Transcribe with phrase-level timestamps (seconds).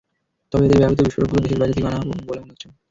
[0.53, 1.99] তবে এদের ব্যবহৃত বিস্ফোরকগুলো দেশের বাইরেও থেকে আনা
[2.21, 2.67] বলে মনে হচ্ছে।